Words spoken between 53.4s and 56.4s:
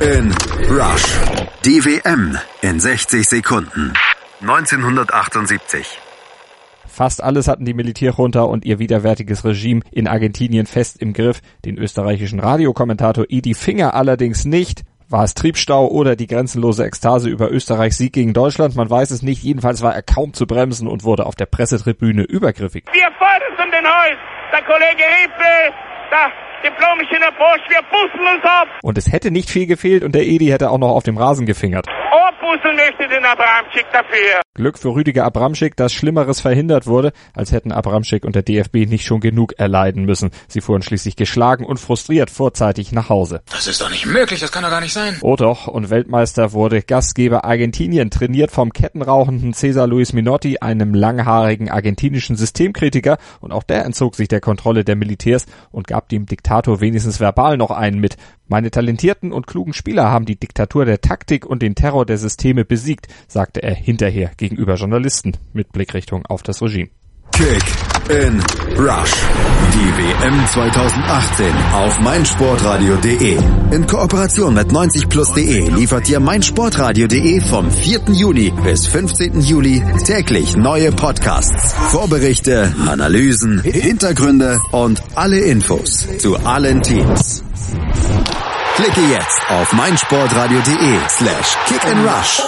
und auch der entzog sich der Kontrolle der Militärs und gab dem